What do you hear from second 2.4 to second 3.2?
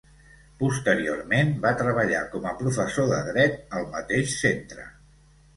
a professor